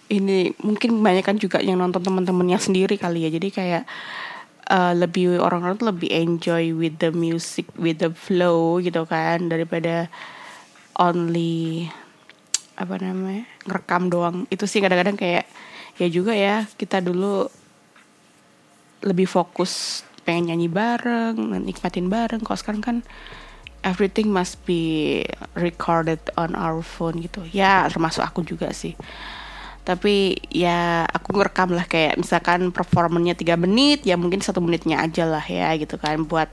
ini 0.08 0.56
mungkin 0.64 1.04
banyak 1.04 1.28
kan 1.28 1.36
juga 1.36 1.60
yang 1.60 1.76
nonton 1.76 2.00
teman-temannya 2.00 2.56
sendiri 2.56 2.96
kali 2.96 3.28
ya, 3.28 3.30
jadi 3.36 3.48
kayak 3.52 3.84
uh, 4.72 4.94
lebih 4.96 5.44
orang-orang 5.44 5.76
tuh 5.76 5.92
lebih 5.92 6.08
enjoy 6.08 6.72
with 6.72 7.04
the 7.04 7.12
music, 7.12 7.68
with 7.76 8.00
the 8.00 8.12
flow 8.16 8.80
gitu 8.80 9.04
kan 9.04 9.52
daripada 9.52 10.08
only 10.96 11.92
apa 12.80 12.96
namanya 13.02 13.44
ngerekam 13.68 14.08
doang. 14.08 14.38
Itu 14.48 14.64
sih 14.64 14.80
kadang-kadang 14.80 15.20
kayak 15.20 15.46
ya 16.00 16.08
juga 16.08 16.34
ya 16.34 16.64
kita 16.80 17.04
dulu 17.04 17.52
lebih 19.04 19.28
fokus 19.28 20.02
pengen 20.24 20.56
nyanyi 20.56 20.72
bareng 20.72 21.36
nikmatin 21.68 22.08
bareng. 22.08 22.40
Kalau 22.40 22.56
sekarang 22.56 22.84
kan 22.84 22.98
everything 23.84 24.32
must 24.32 24.58
be 24.64 25.22
recorded 25.54 26.20
on 26.40 26.56
our 26.56 26.82
phone 26.82 27.20
gitu. 27.22 27.44
Ya 27.52 27.86
termasuk 27.92 28.24
aku 28.24 28.42
juga 28.42 28.72
sih. 28.72 28.96
Tapi 29.84 30.40
ya 30.48 31.04
aku 31.12 31.36
ngerekam 31.36 31.76
lah 31.76 31.84
kayak 31.84 32.16
misalkan 32.16 32.72
performanya 32.72 33.36
tiga 33.36 33.60
menit 33.60 34.08
ya 34.08 34.16
mungkin 34.16 34.40
satu 34.40 34.64
menitnya 34.64 35.04
aja 35.04 35.28
lah 35.28 35.44
ya 35.44 35.76
gitu 35.76 36.00
kan. 36.00 36.24
Buat 36.24 36.50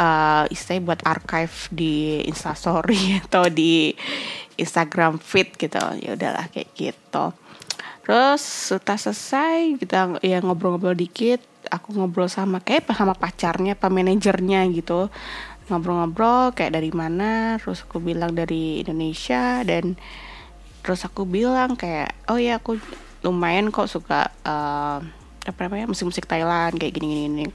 uh, 0.00 0.48
istilahnya 0.48 0.82
buat 0.88 1.00
archive 1.04 1.54
di 1.70 2.24
instastory 2.24 3.16
atau 3.28 3.46
di 3.46 3.92
Instagram 4.56 5.20
feed 5.20 5.54
gitu. 5.60 5.80
Ya 6.00 6.16
udahlah 6.16 6.48
kayak 6.48 6.72
gitu. 6.74 7.36
Terus 8.00 8.42
setelah 8.42 8.98
selesai 8.98 9.76
kita 9.78 10.18
ya 10.24 10.40
ngobrol-ngobrol 10.42 10.96
dikit 10.96 11.44
aku 11.68 11.92
ngobrol 11.92 12.30
sama 12.30 12.64
kayak 12.64 12.88
sama 12.96 13.12
pacarnya 13.12 13.76
pak 13.76 13.92
manajernya 13.92 14.64
gitu 14.72 15.12
ngobrol-ngobrol 15.70 16.52
kayak 16.52 16.74
dari 16.74 16.90
mana 16.90 17.56
terus 17.62 17.86
aku 17.86 18.02
bilang 18.02 18.34
dari 18.34 18.82
Indonesia 18.82 19.62
dan 19.62 19.94
terus 20.82 21.06
aku 21.06 21.24
bilang 21.24 21.78
kayak 21.78 22.12
oh 22.26 22.36
ya 22.36 22.58
aku 22.58 22.76
lumayan 23.22 23.70
kok 23.70 23.86
suka 23.86 24.34
uh, 24.44 24.98
apa 25.46 25.58
namanya 25.64 25.88
musik-musik 25.88 26.26
Thailand 26.26 26.76
kayak 26.76 26.98
gini-gini 26.98 27.48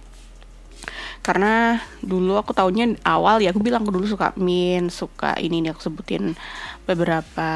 karena 1.25 1.81
dulu 2.05 2.37
aku 2.37 2.53
tahunya 2.53 3.01
awal 3.01 3.41
ya 3.41 3.49
aku 3.49 3.59
bilang 3.65 3.81
aku 3.81 3.97
dulu 3.97 4.05
suka 4.05 4.31
Min 4.37 4.93
suka 4.93 5.33
ini 5.41 5.65
nih 5.65 5.73
aku 5.73 5.81
sebutin 5.81 6.37
beberapa 6.85 7.49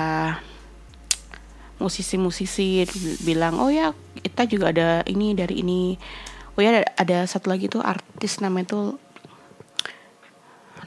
musisi-musisi 1.79 2.83
bilang 3.23 3.61
oh 3.61 3.71
ya 3.71 3.95
kita 4.19 4.45
juga 4.45 4.75
ada 4.75 4.89
ini 5.07 5.31
dari 5.33 5.63
ini. 5.63 5.95
Oh 6.57 6.61
ya 6.61 6.75
ada, 6.75 6.91
ada 6.99 7.17
satu 7.23 7.47
lagi 7.47 7.71
tuh 7.71 7.79
artis 7.79 8.43
namanya 8.43 8.75
tuh 8.75 8.99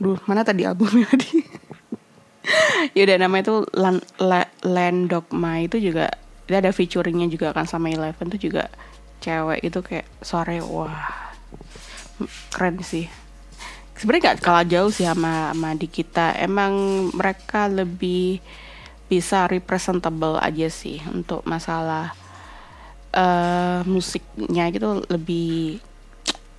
Aduh, 0.02 0.18
mana 0.26 0.42
tadi 0.42 0.66
albumnya 0.66 1.06
tadi? 1.06 1.46
Yaudah 2.98 3.22
namanya 3.22 3.54
tuh 3.54 3.70
Land, 3.70 4.02
Land 4.66 5.14
Dogma 5.14 5.62
itu 5.62 5.78
juga 5.78 6.10
dia 6.50 6.58
ada 6.58 6.74
featuringnya 6.74 7.30
juga 7.30 7.54
kan 7.54 7.70
sama 7.70 7.86
Eleven 7.86 8.26
tuh 8.26 8.42
juga 8.42 8.66
cewek 9.22 9.62
itu 9.62 9.78
kayak 9.78 10.10
sore 10.18 10.58
wah 10.58 11.30
keren 12.50 12.82
sih 12.82 13.06
sebenarnya 13.94 14.34
gak 14.34 14.42
kalah 14.42 14.66
jauh 14.66 14.90
sih 14.90 15.06
sama 15.06 15.54
sama 15.54 15.78
di 15.78 15.86
kita 15.86 16.34
emang 16.42 17.06
mereka 17.14 17.70
lebih 17.70 18.42
bisa 19.06 19.46
representable 19.46 20.42
aja 20.42 20.66
sih 20.66 20.98
untuk 21.14 21.46
masalah 21.46 22.10
uh, 23.14 23.86
musiknya 23.86 24.66
gitu 24.74 25.06
lebih 25.06 25.78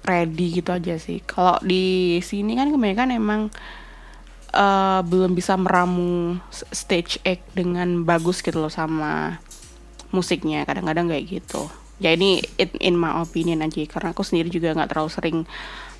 ready 0.03 0.59
gitu 0.61 0.75
aja 0.75 0.99
sih. 0.99 1.23
Kalau 1.23 1.59
di 1.63 2.19
sini 2.19 2.59
kan 2.59 2.69
kebanyakan 2.69 3.09
emang 3.15 3.41
uh, 4.53 5.01
belum 5.03 5.33
bisa 5.33 5.55
meramu 5.55 6.37
stage 6.51 7.19
act 7.23 7.43
dengan 7.55 8.03
bagus 8.03 8.43
gitu 8.43 8.59
loh 8.59 8.71
sama 8.71 9.39
musiknya. 10.11 10.67
Kadang-kadang 10.67 11.09
kayak 11.09 11.25
gitu. 11.41 11.71
Ya 12.03 12.11
ini 12.13 12.43
it, 12.59 12.75
in 12.83 12.99
my 12.99 13.23
opinion 13.23 13.63
aja 13.63 13.79
karena 13.87 14.11
aku 14.11 14.27
sendiri 14.27 14.51
juga 14.51 14.75
nggak 14.75 14.91
terlalu 14.91 15.11
sering 15.11 15.37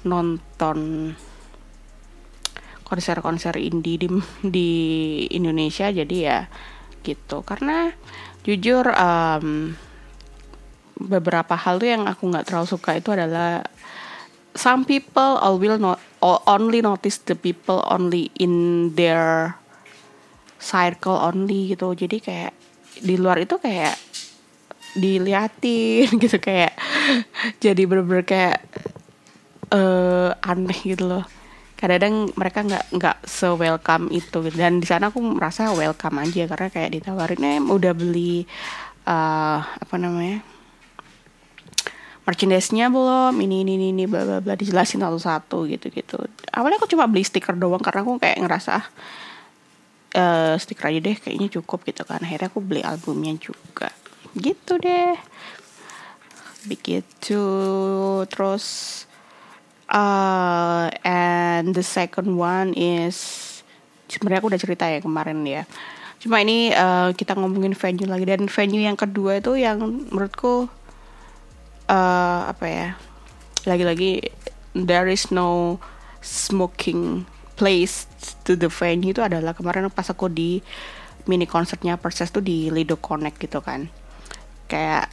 nonton 0.03 1.11
konser-konser 2.83 3.55
indie 3.57 3.97
di, 3.97 4.07
di 4.55 4.71
Indonesia 5.31 5.89
jadi 5.89 6.17
ya 6.19 6.39
gitu. 7.01 7.41
Karena 7.47 7.89
jujur 8.43 8.83
um, 8.91 9.71
beberapa 10.99 11.57
hal 11.57 11.81
tuh 11.81 11.89
yang 11.89 12.03
aku 12.05 12.29
nggak 12.29 12.47
terlalu 12.47 12.67
suka 12.69 12.95
itu 12.95 13.09
adalah 13.11 13.65
some 14.53 14.85
people 14.85 15.37
all 15.41 15.57
will 15.57 15.77
not 15.77 15.99
all 16.21 16.41
only 16.45 16.79
notice 16.81 17.19
the 17.25 17.35
people 17.35 17.81
only 17.89 18.29
in 18.37 18.89
their 18.93 19.57
circle 20.61 21.17
only 21.19 21.73
gitu 21.73 21.91
jadi 21.97 22.17
kayak 22.21 22.51
di 23.03 23.19
luar 23.19 23.41
itu 23.41 23.59
kayak 23.59 23.97
diliatin 24.93 26.07
gitu 26.23 26.37
kayak 26.37 26.77
jadi 27.59 27.81
bener-bener 27.83 28.23
kayak 28.23 28.57
uh, 29.73 30.31
aneh 30.45 30.79
gitu 30.85 31.09
loh 31.09 31.25
kadang-kadang 31.75 32.31
mereka 32.39 32.59
nggak 32.63 32.85
nggak 32.95 33.17
se 33.27 33.47
welcome 33.59 34.07
itu 34.15 34.39
gitu. 34.47 34.55
dan 34.55 34.79
di 34.79 34.87
sana 34.87 35.11
aku 35.11 35.19
merasa 35.19 35.75
welcome 35.75 36.15
aja 36.23 36.47
karena 36.47 36.71
kayak 36.71 36.95
ditawarinnya 36.95 37.59
udah 37.67 37.91
beli 37.91 38.47
uh, 39.03 39.59
apa 39.59 39.95
namanya 39.99 40.52
merchandise-nya 42.23 42.87
belum 42.87 43.35
ini 43.39 43.67
ini 43.67 43.71
ini, 43.75 43.87
ini 43.91 44.03
bla 44.07 44.23
bla 44.23 44.39
bla 44.39 44.53
dijelasin 44.55 45.03
satu-satu 45.03 45.67
gitu 45.67 45.91
gitu 45.91 46.17
awalnya 46.55 46.79
aku 46.79 46.87
cuma 46.87 47.03
beli 47.05 47.27
stiker 47.27 47.55
doang 47.59 47.83
karena 47.83 47.99
aku 48.03 48.15
kayak 48.15 48.39
ngerasa 48.39 48.79
uh, 50.13 50.55
stiker 50.57 50.89
aja 50.89 50.99
deh 51.01 51.17
kayaknya 51.17 51.49
cukup 51.59 51.83
gitu 51.89 52.05
kan. 52.05 52.21
Akhirnya 52.21 52.49
aku 52.49 52.61
beli 52.61 52.81
albumnya 52.85 53.33
juga. 53.37 53.91
Gitu 54.37 54.77
deh. 54.79 55.17
Begitu. 56.69 57.43
Terus 58.29 58.65
uh, 59.89 60.87
and 61.03 61.73
the 61.73 61.85
second 61.85 62.37
one 62.37 62.71
is 62.77 63.41
sebenarnya 64.07 64.39
aku 64.41 64.49
udah 64.53 64.61
cerita 64.61 64.85
ya 64.87 65.01
kemarin 65.01 65.41
ya. 65.43 65.65
Cuma 66.21 66.39
ini 66.39 66.71
uh, 66.71 67.11
kita 67.11 67.35
ngomongin 67.35 67.75
venue 67.75 68.07
lagi. 68.07 68.25
Dan 68.25 68.47
venue 68.47 68.85
yang 68.85 68.95
kedua 68.95 69.43
itu 69.43 69.59
yang 69.59 69.81
menurutku 70.07 70.71
uh, 71.89 72.49
apa 72.49 72.65
ya 72.67 72.87
lagi-lagi 73.63 74.27
there 74.75 75.07
is 75.07 75.31
no 75.31 75.79
smoking 76.19 77.27
place 77.53 78.09
to 78.43 78.57
the 78.57 78.67
venue 78.67 79.13
itu 79.13 79.21
adalah 79.21 79.53
kemarin 79.53 79.87
pas 79.93 80.09
aku 80.09 80.27
di 80.27 80.59
mini 81.29 81.47
konsernya 81.47 81.95
Perses 81.95 82.33
tuh 82.33 82.43
di 82.43 82.67
Lido 82.67 82.99
Connect 82.99 83.39
gitu 83.39 83.63
kan. 83.63 83.87
Kayak 84.67 85.07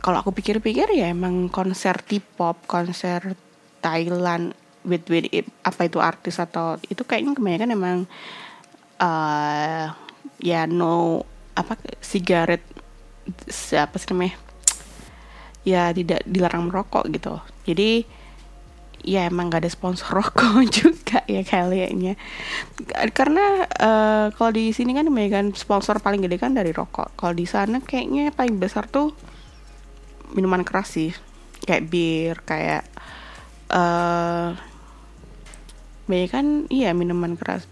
kalau 0.00 0.20
aku 0.24 0.32
pikir-pikir 0.32 0.88
ya 0.96 1.12
emang 1.12 1.52
konser 1.52 2.00
T-pop 2.00 2.64
konser 2.64 3.36
Thailand 3.84 4.56
with 4.84 5.04
with 5.12 5.28
it, 5.28 5.44
apa 5.60 5.88
itu 5.88 6.00
artis 6.00 6.40
atau 6.40 6.80
itu 6.88 7.04
kayaknya 7.04 7.36
kebanyakan 7.36 7.76
emang 7.76 7.98
uh, 8.96 9.92
ya 10.40 10.64
no 10.64 11.24
apa 11.52 11.76
sigaret 12.00 12.64
siapa 13.48 14.00
sih 14.00 14.08
namanya 14.16 14.40
ya 15.66 15.92
tidak 15.92 16.24
dilarang 16.24 16.68
merokok 16.68 17.04
gitu. 17.12 17.36
Jadi 17.68 18.20
ya 19.00 19.24
emang 19.28 19.48
gak 19.48 19.64
ada 19.64 19.72
sponsor 19.72 20.12
rokok 20.20 20.60
juga 20.68 21.24
ya 21.24 21.40
kayaknya. 21.44 22.16
Karena 23.12 23.64
uh, 23.68 24.26
kalau 24.36 24.52
di 24.52 24.72
sini 24.76 24.92
kan 24.92 25.08
kan 25.08 25.52
sponsor 25.56 26.00
paling 26.00 26.24
gede 26.24 26.36
kan 26.40 26.52
dari 26.52 26.72
rokok. 26.72 27.16
Kalau 27.16 27.32
di 27.32 27.44
sana 27.48 27.80
kayaknya 27.80 28.32
paling 28.32 28.60
besar 28.60 28.88
tuh 28.88 29.12
minuman 30.36 30.64
keras 30.64 30.96
sih. 30.96 31.12
Kayak 31.64 31.82
bir 31.92 32.36
kayak 32.44 32.84
uh, 33.72 34.56
banyak 36.08 36.30
kan 36.32 36.46
iya 36.72 36.92
minuman 36.96 37.36
keras. 37.36 37.68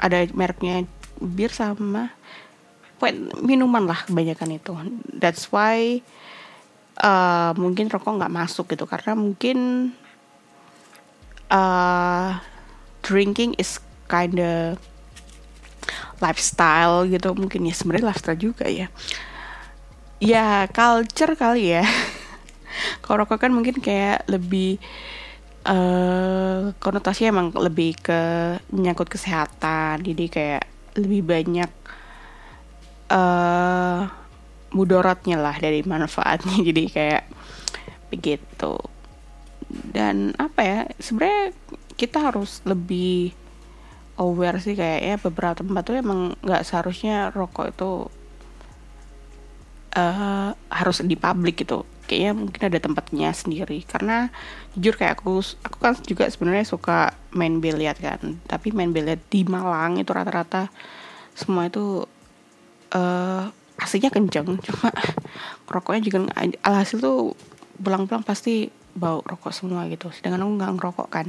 Ada 0.00 0.28
mereknya 0.32 0.84
bir 1.20 1.52
sama 1.52 2.12
minuman 3.44 3.84
lah 3.84 4.08
kebanyakan 4.08 4.56
itu. 4.56 4.72
That's 5.12 5.52
why 5.52 6.00
uh, 7.04 7.52
mungkin 7.60 7.92
rokok 7.92 8.16
nggak 8.16 8.32
masuk 8.32 8.72
gitu 8.72 8.88
karena 8.88 9.12
mungkin 9.12 9.92
uh, 11.52 12.40
drinking 13.04 13.52
is 13.60 13.76
kinda 14.08 14.80
lifestyle 16.24 17.04
gitu. 17.04 17.36
Mungkin 17.36 17.68
ya 17.68 17.74
sebenarnya 17.76 18.08
lifestyle 18.08 18.40
juga 18.40 18.66
ya. 18.66 18.88
Ya 20.22 20.64
culture 20.72 21.36
kali 21.36 21.76
ya. 21.76 21.84
Kalau 23.04 23.22
rokok 23.22 23.44
kan 23.44 23.52
mungkin 23.52 23.78
kayak 23.78 24.24
lebih 24.26 24.80
uh, 25.68 26.72
konotasinya 26.80 27.36
emang 27.36 27.48
lebih 27.52 28.00
ke 28.00 28.20
menyangkut 28.72 29.12
kesehatan. 29.12 30.00
Jadi 30.00 30.24
kayak 30.32 30.64
lebih 30.96 31.26
banyak 31.26 31.70
uh, 33.12 34.23
mudorotnya 34.74 35.38
lah 35.38 35.56
dari 35.56 35.80
manfaatnya. 35.86 36.58
Jadi 36.68 36.82
kayak 36.90 37.24
begitu. 38.10 38.76
Dan 39.70 40.34
apa 40.36 40.60
ya 40.60 40.80
sebenarnya 40.98 41.54
kita 41.94 42.30
harus 42.30 42.60
lebih 42.66 43.32
aware 44.18 44.58
sih 44.62 44.74
kayak 44.78 45.00
ya 45.00 45.16
beberapa 45.18 45.58
tempat 45.58 45.82
tuh 45.86 45.98
emang 45.98 46.38
nggak 46.42 46.62
seharusnya 46.62 47.34
rokok 47.34 47.66
itu 47.74 47.90
uh, 49.94 50.50
harus 50.70 51.02
di 51.02 51.16
publik 51.16 51.64
gitu. 51.64 51.86
Kayaknya 52.04 52.32
mungkin 52.36 52.62
ada 52.68 52.78
tempatnya 52.82 53.30
sendiri. 53.32 53.80
Karena 53.88 54.28
jujur 54.76 55.00
kayak 55.00 55.22
aku 55.22 55.40
aku 55.64 55.76
kan 55.80 55.96
juga 56.04 56.28
sebenarnya 56.28 56.66
suka 56.68 57.16
main 57.32 57.58
biliar 57.62 57.96
kan. 57.96 58.38
Tapi 58.44 58.74
main 58.76 58.92
biliar 58.92 59.18
di 59.32 59.46
Malang 59.48 59.96
itu 59.96 60.12
rata-rata 60.12 60.68
semua 61.34 61.66
itu 61.66 62.06
uh, 62.94 63.50
aslinya 63.84 64.08
kenceng 64.08 64.56
cuma 64.64 64.90
rokoknya 65.68 66.02
juga 66.08 66.18
alhasil 66.64 66.98
tuh 66.98 67.36
pulang-pulang 67.78 68.24
pasti 68.24 68.72
bau 68.94 69.20
rokok 69.20 69.50
semua 69.50 69.84
gitu. 69.90 70.08
Sedangkan 70.14 70.46
aku 70.46 70.52
nggak 70.56 70.72
ngerokok 70.78 71.08
kan. 71.10 71.26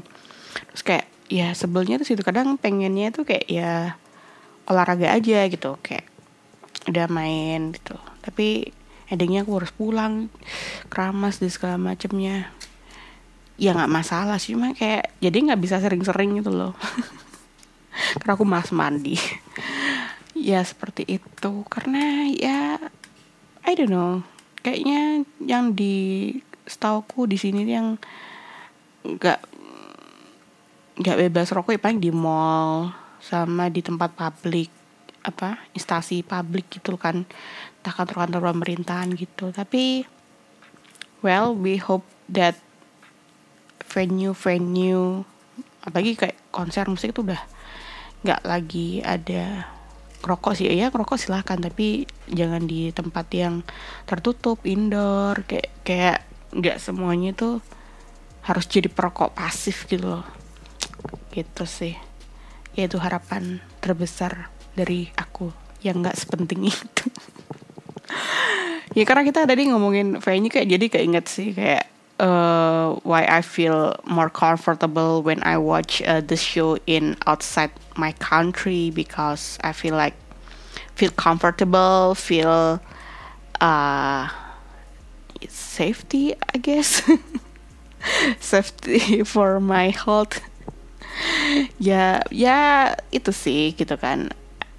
Terus 0.71 0.83
kayak 0.85 1.05
ya 1.27 1.51
sebelnya 1.57 1.97
tuh 1.97 2.07
situ. 2.07 2.21
Kadang 2.21 2.55
pengennya 2.61 3.09
tuh 3.09 3.25
kayak 3.25 3.45
ya 3.49 3.97
olahraga 4.69 5.11
aja 5.11 5.49
gitu. 5.49 5.81
Kayak 5.81 6.05
udah 6.85 7.05
main 7.09 7.73
gitu. 7.73 7.97
Tapi 8.21 8.69
endingnya 9.09 9.45
aku 9.45 9.57
harus 9.61 9.73
pulang 9.73 10.29
keramas 10.93 11.41
dan 11.41 11.49
segala 11.49 11.75
macemnya. 11.81 12.53
Ya 13.55 13.71
nggak 13.73 13.91
masalah 13.91 14.37
sih 14.37 14.53
cuma 14.53 14.75
kayak 14.75 15.15
jadi 15.23 15.37
nggak 15.51 15.61
bisa 15.61 15.81
sering-sering 15.81 16.37
gitu 16.37 16.53
loh. 16.53 16.77
Karena 18.21 18.35
aku 18.35 18.45
malas 18.45 18.75
mandi 18.75 19.15
ya 20.45 20.61
seperti 20.61 21.09
itu. 21.09 21.65
Karena 21.65 22.29
ya 22.29 22.77
I 23.65 23.73
don't 23.73 23.89
know. 23.89 24.21
Kayaknya 24.61 25.25
yang 25.41 25.73
di 25.73 26.29
setauku 26.69 27.25
di 27.25 27.37
sini 27.41 27.65
yang 27.65 27.97
nggak 29.01 29.41
nggak 31.01 31.17
bebas 31.27 31.49
rokok 31.53 31.75
ya 31.75 31.81
paling 31.81 32.01
di 32.01 32.09
mall 32.13 32.93
sama 33.21 33.69
di 33.73 33.81
tempat 33.81 34.13
publik 34.13 34.69
apa 35.25 35.57
instansi 35.73 36.21
publik 36.21 36.69
gitu 36.69 36.93
kan. 37.01 37.25
Entah 37.81 37.93
kantor-kantor 37.97 38.53
pemerintahan 38.53 39.09
gitu. 39.17 39.49
Tapi 39.49 40.05
well 41.25 41.57
we 41.57 41.81
hope 41.81 42.05
that 42.29 42.53
venue-venue 43.85 45.25
apalagi 45.85 46.17
kayak 46.17 46.37
konser 46.49 46.89
musik 46.89 47.13
itu 47.13 47.21
udah 47.21 47.41
nggak 48.25 48.41
lagi 48.41 49.05
ada 49.05 49.74
rokok 50.25 50.57
sih. 50.57 50.67
Ya 50.73 50.89
rokok 50.89 51.21
silahkan 51.21 51.61
tapi 51.61 52.09
jangan 52.27 52.65
di 52.65 52.89
tempat 52.91 53.29
yang 53.31 53.61
tertutup 54.09 54.59
indoor 54.65 55.45
kayak 55.45 55.69
kayak 55.85 56.19
nggak 56.51 56.81
semuanya 56.81 57.31
tuh 57.37 57.61
harus 58.45 58.65
jadi 58.65 58.89
perokok 58.89 59.37
pasif 59.37 59.85
gitu 59.85 60.19
loh. 60.19 60.25
Gitu 61.31 61.63
sih. 61.69 61.95
Ya 62.75 62.89
itu 62.89 62.99
harapan 62.99 63.63
terbesar 63.79 64.51
dari 64.75 65.07
aku 65.15 65.53
yang 65.79 66.03
nggak 66.03 66.17
sepenting 66.17 66.67
itu. 66.73 67.05
Ya 68.97 69.03
karena 69.03 69.23
kita 69.23 69.45
tadi 69.45 69.69
ngomongin 69.69 70.19
venue 70.19 70.51
kayak 70.51 70.67
jadi 70.67 70.85
keinget 70.89 71.25
sih 71.29 71.51
kayak 71.51 71.94
uh, 72.19 72.95
why 73.03 73.25
I 73.25 73.41
feel 73.41 73.95
more 74.05 74.29
comfortable 74.29 75.21
when 75.21 75.43
I 75.43 75.57
watch 75.57 76.01
uh, 76.01 76.21
the 76.21 76.37
show 76.37 76.77
in 76.87 77.17
outside 77.27 77.71
my 77.97 78.13
country 78.13 78.89
because 78.89 79.57
I 79.61 79.73
feel 79.73 79.95
like 79.95 80.13
feel 80.95 81.11
comfortable, 81.11 82.15
feel 82.15 82.79
uh, 83.59 84.29
safety, 85.49 86.35
I 86.53 86.57
guess, 86.57 87.01
safety 88.39 89.23
for 89.33 89.59
my 89.59 89.89
health. 89.89 90.39
ya, 91.79 92.23
ya 92.31 92.95
itu 93.11 93.31
sih 93.31 93.75
gitu 93.75 93.95
kan. 93.99 94.31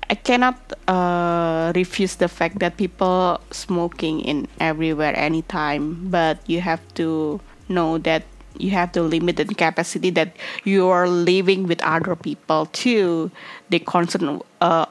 I 0.09 0.15
cannot 0.15 0.57
uh, 0.87 1.73
refuse 1.75 2.15
the 2.17 2.29
fact 2.29 2.61
that 2.61 2.77
people 2.77 3.41
smoking 3.51 4.21
in 4.21 4.47
everywhere 4.61 5.17
anytime, 5.19 6.11
but 6.11 6.39
you 6.47 6.61
have 6.61 6.79
to 6.95 7.41
know 7.69 7.99
that 7.99 8.23
you 8.57 8.71
have 8.71 8.93
the 8.93 9.03
limited 9.03 9.57
capacity 9.59 10.11
that 10.11 10.37
you 10.65 10.87
are 10.89 11.09
living 11.09 11.67
with 11.67 11.83
other 11.83 12.15
people 12.15 12.67
too. 12.67 13.31
They 13.69 13.81
concern 13.81 14.41
uh, 14.61 14.87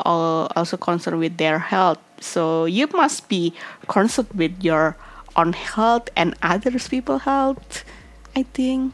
also 0.56 0.76
concerned 0.78 1.20
with 1.20 1.38
their 1.38 1.60
health, 1.60 2.00
so 2.20 2.66
you 2.66 2.88
must 2.92 3.30
be 3.30 3.54
concerned 3.88 4.36
with 4.36 4.62
your 4.62 4.98
own 5.36 5.54
health 5.54 6.10
and 6.16 6.36
others 6.44 6.90
people 6.90 7.20
health. 7.20 7.88
I 8.36 8.44
think 8.44 8.92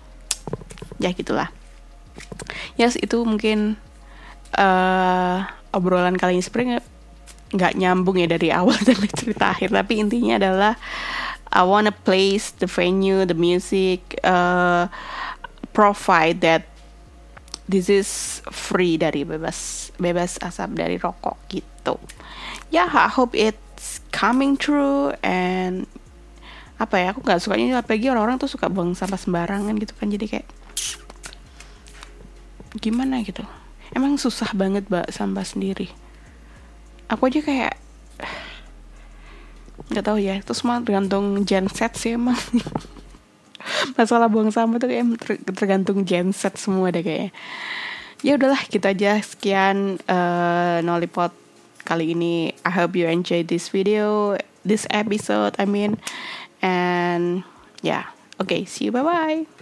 ya 1.02 1.18
gitulah. 1.18 1.50
Yes 2.78 2.94
itu 2.94 3.26
mungkin. 3.26 3.82
Uh, 4.52 5.48
obrolan 5.72 6.20
kali 6.20 6.40
ini 6.40 6.44
sebenarnya 6.44 6.80
nggak 7.52 7.74
nyambung 7.76 8.16
ya 8.20 8.28
dari 8.32 8.48
awal 8.52 8.76
sampai 8.88 9.12
cerita 9.12 9.52
akhir. 9.52 9.72
Tapi 9.76 9.94
intinya 10.00 10.40
adalah 10.40 10.74
I 11.52 11.64
wanna 11.68 11.92
place 11.92 12.56
the 12.56 12.68
venue 12.68 13.28
the 13.28 13.36
music 13.36 14.20
uh, 14.24 14.88
provide 15.76 16.40
that 16.44 16.72
this 17.68 17.92
is 17.92 18.40
free 18.52 18.96
dari 18.96 19.28
bebas 19.28 19.92
bebas 20.00 20.40
asap 20.40 20.80
dari 20.80 20.96
rokok 20.96 21.38
gitu. 21.52 22.00
Ya 22.72 22.88
yeah, 22.88 22.90
I 23.08 23.12
hope 23.12 23.36
it's 23.36 24.00
coming 24.16 24.56
true 24.56 25.12
and 25.24 25.88
apa 26.80 26.98
ya 26.98 27.08
aku 27.14 27.22
nggak 27.22 27.44
sukanya 27.44 27.84
apalagi 27.84 28.10
orang-orang 28.10 28.42
tuh 28.42 28.50
suka 28.50 28.66
buang 28.72 28.96
sampah 28.96 29.20
sembarangan 29.20 29.76
gitu 29.76 29.92
kan. 29.96 30.08
Jadi 30.08 30.26
kayak 30.28 30.48
gimana 32.80 33.20
gitu 33.28 33.44
emang 33.96 34.16
susah 34.16 34.52
banget 34.56 34.88
mbak 34.88 35.12
sampah 35.12 35.46
sendiri. 35.46 35.92
Aku 37.12 37.28
aja 37.28 37.44
kayak 37.44 37.76
nggak 39.92 40.06
tahu 40.06 40.18
ya 40.22 40.40
itu 40.40 40.54
semua 40.56 40.80
tergantung 40.80 41.44
genset 41.44 41.94
sih 42.00 42.16
emang. 42.16 42.38
Masalah 43.98 44.32
buang 44.32 44.50
sampah 44.50 44.82
tuh 44.82 44.90
kayak 44.90 45.06
tergantung 45.54 46.08
genset 46.08 46.56
semua 46.56 46.90
deh 46.90 47.04
kayaknya. 47.04 47.32
Ya 48.22 48.38
udahlah 48.38 48.62
gitu 48.70 48.86
aja. 48.86 49.18
Sekian 49.20 49.98
uh, 50.06 50.80
Nolipot 50.86 51.34
kali 51.84 52.14
ini. 52.14 52.54
I 52.62 52.72
hope 52.72 52.94
you 52.94 53.10
enjoy 53.10 53.42
this 53.42 53.74
video 53.74 54.38
this 54.62 54.86
episode 54.94 55.58
I 55.58 55.66
mean. 55.66 55.98
And 56.62 57.44
yeah. 57.82 58.14
Okay 58.38 58.66
see 58.66 58.90
you. 58.90 58.94
Bye 58.94 59.06
bye 59.06 59.61